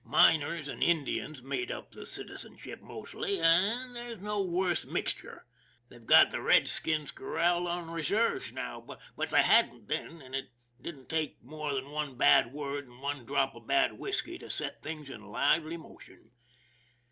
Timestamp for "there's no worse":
3.95-4.83